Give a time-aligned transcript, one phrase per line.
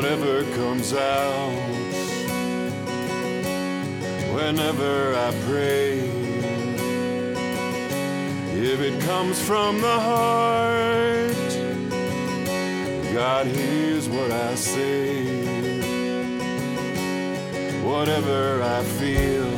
[0.00, 1.52] whatever comes out.
[4.32, 5.98] Whenever I pray,
[8.56, 11.50] if it comes from the heart,
[13.12, 15.26] God hears what I say.
[17.84, 19.52] Whatever I feel,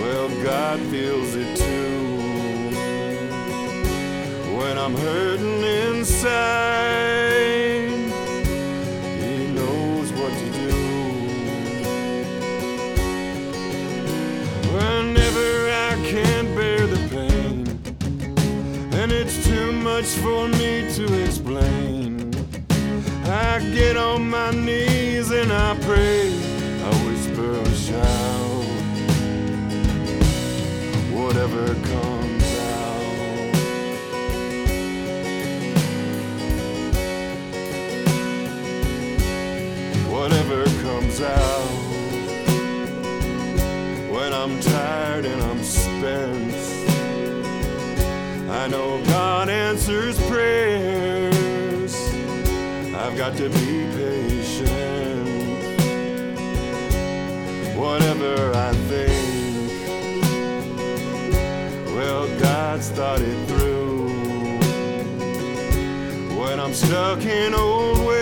[0.00, 1.96] well, God feels it too.
[4.56, 7.57] When I'm hurting inside,
[16.10, 17.66] can't bear the pain,
[18.94, 22.32] and it's too much for me to explain,
[23.26, 26.32] I get on my knees and I pray.
[26.86, 28.64] I whisper or shout,
[31.12, 33.08] whatever comes out.
[40.10, 41.68] Whatever comes out.
[44.10, 45.07] When I'm tired
[46.00, 46.88] I'm.
[48.50, 51.94] I know God answers prayers.
[52.94, 55.28] I've got to be patient.
[57.76, 59.72] Whatever I think,
[61.94, 64.08] well, God's thought it through.
[66.38, 68.17] When I'm stuck in old ways,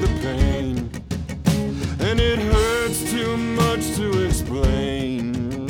[0.00, 0.90] the pain,
[2.00, 5.68] and it hurts too much to explain,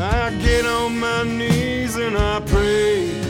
[0.00, 3.27] I get on my knees and I pray.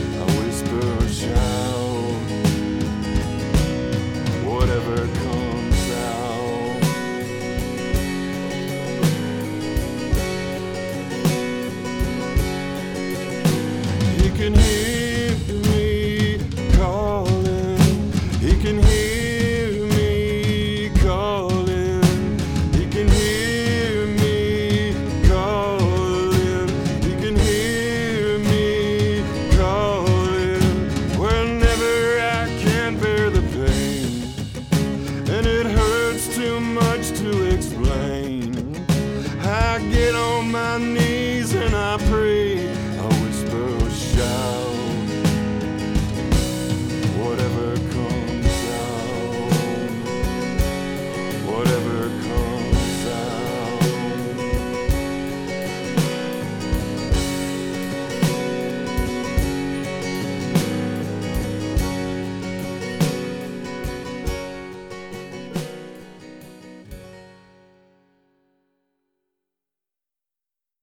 [40.19, 42.88] On my knees and I pray.